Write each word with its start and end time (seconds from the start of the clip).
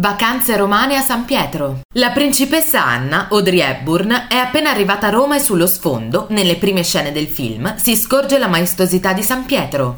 Vacanze 0.00 0.56
romane 0.56 0.94
a 0.94 1.00
San 1.00 1.24
Pietro. 1.24 1.80
La 1.94 2.10
principessa 2.10 2.84
Anna, 2.84 3.26
Audrey 3.28 3.58
Hepburn, 3.58 4.26
è 4.28 4.36
appena 4.36 4.70
arrivata 4.70 5.08
a 5.08 5.10
Roma 5.10 5.34
e 5.34 5.40
sullo 5.40 5.66
sfondo, 5.66 6.26
nelle 6.30 6.54
prime 6.54 6.84
scene 6.84 7.10
del 7.10 7.26
film, 7.26 7.74
si 7.74 7.96
scorge 7.96 8.38
la 8.38 8.46
maestosità 8.46 9.12
di 9.12 9.24
San 9.24 9.44
Pietro. 9.44 9.86